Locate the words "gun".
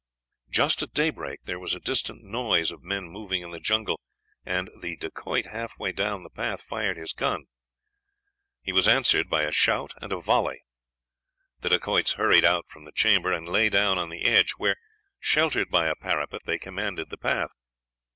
7.13-7.43